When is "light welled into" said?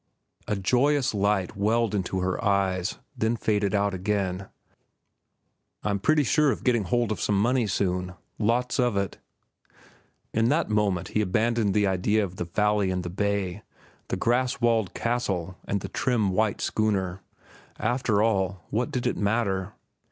1.13-2.21